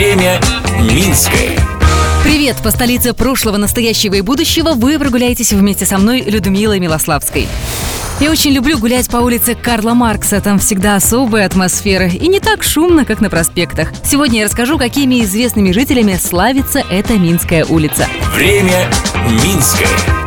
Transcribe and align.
Время 0.00 0.40
Минское. 0.80 1.58
Привет! 2.24 2.56
По 2.64 2.70
столице 2.70 3.12
прошлого, 3.12 3.58
настоящего 3.58 4.14
и 4.14 4.22
будущего 4.22 4.70
вы 4.72 4.98
прогуляетесь 4.98 5.52
вместе 5.52 5.84
со 5.84 5.98
мной, 5.98 6.22
Людмилой 6.22 6.80
Милославской. 6.80 7.46
Я 8.18 8.30
очень 8.30 8.52
люблю 8.52 8.78
гулять 8.78 9.10
по 9.10 9.18
улице 9.18 9.54
Карла 9.54 9.92
Маркса. 9.92 10.40
Там 10.40 10.58
всегда 10.58 10.96
особая 10.96 11.44
атмосфера 11.44 12.08
и 12.08 12.28
не 12.28 12.40
так 12.40 12.62
шумно, 12.62 13.04
как 13.04 13.20
на 13.20 13.28
проспектах. 13.28 13.92
Сегодня 14.02 14.38
я 14.38 14.46
расскажу, 14.46 14.78
какими 14.78 15.20
известными 15.20 15.70
жителями 15.70 16.18
славится 16.18 16.82
эта 16.90 17.18
Минская 17.18 17.66
улица. 17.66 18.06
Время 18.34 18.88
Минское. 19.28 20.19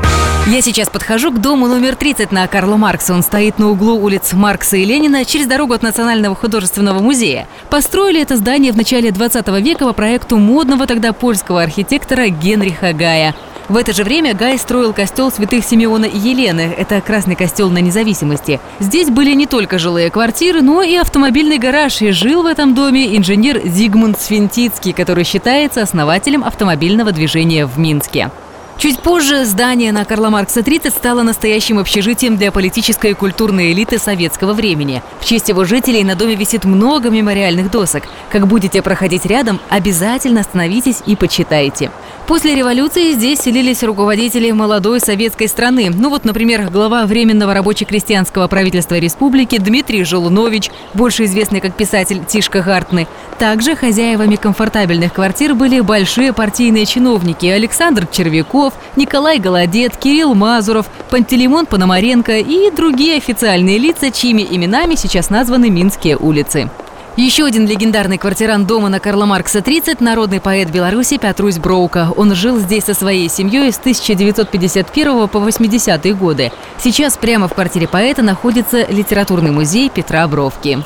Я 0.45 0.61
сейчас 0.61 0.89
подхожу 0.89 1.31
к 1.31 1.39
дому 1.39 1.67
номер 1.67 1.95
30 1.95 2.33
на 2.33 2.45
Карла 2.47 2.75
Маркса. 2.75 3.13
Он 3.13 3.23
стоит 3.23 3.59
на 3.59 3.69
углу 3.69 3.95
улиц 3.95 4.33
Маркса 4.33 4.75
и 4.75 4.83
Ленина 4.83 5.23
через 5.23 5.47
дорогу 5.47 5.73
от 5.73 5.83
Национального 5.83 6.35
художественного 6.35 6.99
музея. 6.99 7.47
Построили 7.69 8.21
это 8.21 8.35
здание 8.35 8.73
в 8.73 8.75
начале 8.75 9.11
20 9.11 9.47
века 9.61 9.85
по 9.85 9.93
проекту 9.93 10.37
модного 10.37 10.85
тогда 10.85 11.13
польского 11.13 11.61
архитектора 11.61 12.27
Генриха 12.27 12.91
Гая. 12.91 13.33
В 13.69 13.77
это 13.77 13.93
же 13.93 14.03
время 14.03 14.33
Гай 14.33 14.57
строил 14.57 14.91
костел 14.91 15.31
святых 15.31 15.63
Симеона 15.63 16.03
и 16.03 16.17
Елены. 16.17 16.75
Это 16.77 16.99
красный 16.99 17.37
костел 17.37 17.69
на 17.69 17.77
независимости. 17.77 18.59
Здесь 18.79 19.09
были 19.09 19.33
не 19.33 19.45
только 19.45 19.79
жилые 19.79 20.11
квартиры, 20.11 20.61
но 20.61 20.83
и 20.83 20.95
автомобильный 20.95 21.57
гараж. 21.57 22.01
И 22.01 22.11
жил 22.11 22.43
в 22.43 22.47
этом 22.47 22.75
доме 22.75 23.15
инженер 23.15 23.61
Зигмунд 23.63 24.19
Свинтицкий, 24.19 24.91
который 24.91 25.23
считается 25.23 25.81
основателем 25.81 26.43
автомобильного 26.43 27.13
движения 27.13 27.65
в 27.65 27.79
Минске. 27.79 28.29
Чуть 28.77 28.99
позже 28.99 29.45
здание 29.45 29.91
на 29.91 30.03
Карла 30.03 30.29
Маркса 30.29 30.61
30 30.61 30.93
стало 30.93 31.21
настоящим 31.21 31.79
общежитием 31.79 32.37
для 32.37 32.51
политической 32.51 33.11
и 33.11 33.13
культурной 33.13 33.71
элиты 33.71 33.97
советского 33.97 34.53
времени. 34.53 35.01
В 35.21 35.25
честь 35.25 35.49
его 35.49 35.63
жителей 35.63 36.03
на 36.03 36.15
доме 36.15 36.35
висит 36.35 36.65
много 36.65 37.09
мемориальных 37.09 37.71
досок. 37.71 38.03
Как 38.29 38.47
будете 38.47 38.81
проходить 38.81 39.25
рядом, 39.25 39.59
обязательно 39.69 40.41
остановитесь 40.41 41.01
и 41.05 41.15
почитайте. 41.15 41.91
После 42.27 42.55
революции 42.55 43.11
здесь 43.11 43.39
селились 43.39 43.83
руководители 43.83 44.49
молодой 44.51 45.01
советской 45.01 45.47
страны. 45.47 45.91
Ну 45.93 46.09
вот, 46.09 46.23
например, 46.23 46.69
глава 46.69 47.05
Временного 47.05 47.53
рабоче-крестьянского 47.53 48.47
правительства 48.47 48.97
республики 48.97 49.57
Дмитрий 49.57 50.05
Жолунович, 50.05 50.71
больше 50.93 51.25
известный 51.25 51.59
как 51.59 51.75
писатель 51.75 52.23
Тишка 52.25 52.61
Гартны. 52.61 53.07
Также 53.39 53.75
хозяевами 53.75 54.37
комфортабельных 54.37 55.11
квартир 55.11 55.53
были 55.53 55.81
большие 55.81 56.31
партийные 56.31 56.85
чиновники 56.85 57.45
Александр 57.45 58.07
Червяков, 58.07 58.62
Николай 58.95 59.39
Голодет, 59.39 59.97
Кирилл 59.97 60.35
Мазуров, 60.35 60.87
Пантелеймон 61.09 61.65
Пономаренко 61.65 62.37
и 62.37 62.69
другие 62.71 63.17
официальные 63.17 63.79
лица, 63.79 64.11
чьими 64.11 64.45
именами 64.49 64.95
сейчас 64.95 65.29
названы 65.29 65.69
Минские 65.69 66.17
улицы. 66.17 66.69
Еще 67.15 67.45
один 67.45 67.67
легендарный 67.67 68.17
квартирант 68.17 68.65
дома 68.65 68.89
на 68.89 68.99
Карла 68.99 69.25
Маркса 69.25 69.61
30– 69.61 69.99
народный 70.01 70.41
поэт 70.41 70.71
Беларуси 70.71 71.19
Петрусь 71.19 71.59
Броука. 71.59 72.11
Он 72.17 72.33
жил 72.33 72.57
здесь 72.57 72.85
со 72.85 72.95
своей 72.95 73.29
семьей 73.29 73.71
с 73.71 73.77
1951 73.77 75.27
по 75.27 75.37
80-е 75.37 76.13
годы. 76.15 76.51
Сейчас 76.79 77.15
прямо 77.17 77.47
в 77.47 77.53
квартире 77.53 77.87
поэта 77.87 78.23
находится 78.23 78.87
литературный 78.89 79.51
музей 79.51 79.91
Петра 79.93 80.27
Бровки. 80.27 80.79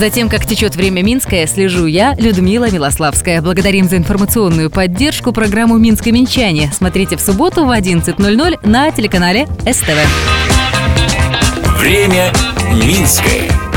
Затем, 0.00 0.30
как 0.30 0.46
течет 0.46 0.76
время 0.76 1.02
Минское, 1.02 1.46
слежу 1.46 1.84
я, 1.84 2.14
Людмила 2.14 2.70
Милославская. 2.70 3.42
Благодарим 3.42 3.86
за 3.86 3.98
информационную 3.98 4.70
поддержку 4.70 5.30
программу 5.30 5.76
«Минское 5.76 6.10
Минчане». 6.10 6.72
Смотрите 6.72 7.18
в 7.18 7.20
субботу 7.20 7.66
в 7.66 7.70
11.00 7.70 8.66
на 8.66 8.90
телеканале 8.92 9.46
СТВ. 9.70 9.98
Время 11.82 12.32
Минское. 12.72 13.69